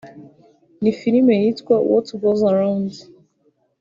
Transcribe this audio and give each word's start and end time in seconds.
Ni 0.81 0.91
filime 0.99 1.33
yitwa 1.41 1.75
What 1.89 2.07
goes 2.21 2.41
around 2.51 2.91